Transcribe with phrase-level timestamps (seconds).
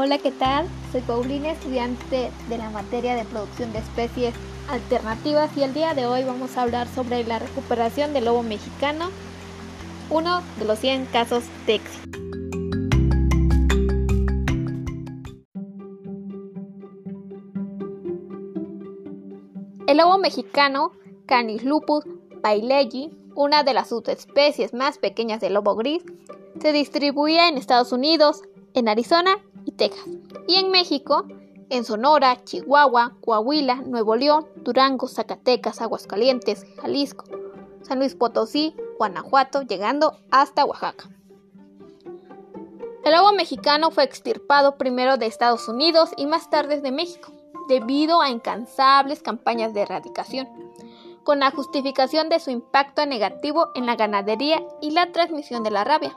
[0.00, 0.68] Hola, ¿qué tal?
[0.92, 4.32] Soy Paulina, estudiante de la materia de producción de especies
[4.68, 9.10] alternativas y el día de hoy vamos a hablar sobre la recuperación del lobo mexicano,
[10.08, 12.18] uno de los 100 casos de éxito.
[19.88, 20.92] El lobo mexicano,
[21.26, 22.04] Canis lupus
[22.40, 26.04] bailegi, una de las subespecies más pequeñas del lobo gris,
[26.60, 28.42] se distribuye en Estados Unidos,
[28.74, 30.08] en Arizona y Texas,
[30.46, 31.26] y en México,
[31.68, 37.26] en Sonora, Chihuahua, Coahuila, Nuevo León, Durango, Zacatecas, Aguascalientes, Jalisco,
[37.82, 41.10] San Luis Potosí, Guanajuato, llegando hasta Oaxaca.
[43.04, 47.30] El lobo mexicano fue extirpado primero de Estados Unidos y más tarde de México
[47.68, 50.48] debido a incansables campañas de erradicación,
[51.24, 55.84] con la justificación de su impacto negativo en la ganadería y la transmisión de la
[55.84, 56.16] rabia.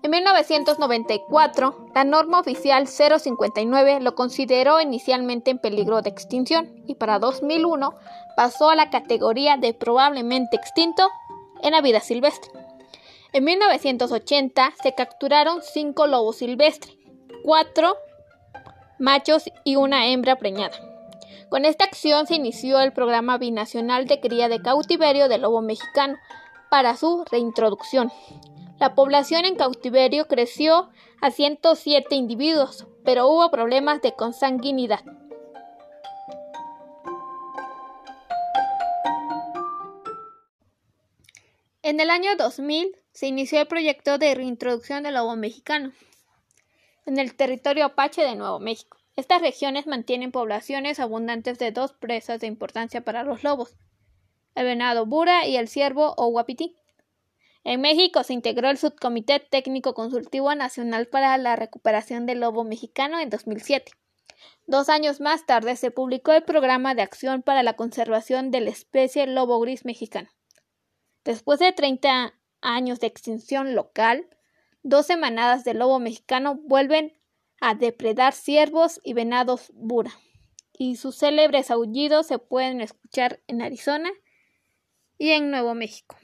[0.00, 7.18] En 1994, la norma oficial 059 lo consideró inicialmente en peligro de extinción y para
[7.18, 7.94] 2001
[8.36, 11.10] pasó a la categoría de probablemente extinto
[11.62, 12.52] en la vida silvestre.
[13.32, 16.96] En 1980 se capturaron cinco lobos silvestres,
[17.42, 17.96] cuatro
[19.00, 20.76] machos y una hembra preñada.
[21.48, 26.16] Con esta acción se inició el programa binacional de cría de cautiverio del lobo mexicano
[26.70, 28.12] para su reintroducción.
[28.78, 30.88] La población en cautiverio creció
[31.20, 35.00] a 107 individuos, pero hubo problemas de consanguinidad.
[41.82, 45.92] En el año 2000 se inició el proyecto de reintroducción del lobo mexicano
[47.06, 48.98] en el territorio apache de Nuevo México.
[49.16, 53.74] Estas regiones mantienen poblaciones abundantes de dos presas de importancia para los lobos,
[54.54, 56.76] el venado bura y el ciervo o guapití.
[57.68, 63.20] En México se integró el Subcomité Técnico Consultivo Nacional para la Recuperación del Lobo Mexicano
[63.20, 63.92] en 2007.
[64.66, 68.70] Dos años más tarde se publicó el Programa de Acción para la Conservación de la
[68.70, 70.30] especie lobo gris mexicano.
[71.26, 74.26] Después de 30 años de extinción local,
[74.82, 77.20] dos semanadas de lobo mexicano vuelven
[77.60, 80.12] a depredar ciervos y venados bura,
[80.72, 84.08] y sus célebres aullidos se pueden escuchar en Arizona
[85.18, 86.16] y en Nuevo México.